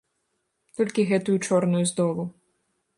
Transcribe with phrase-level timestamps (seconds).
[0.79, 2.23] Толькі гэтую чорную з долу.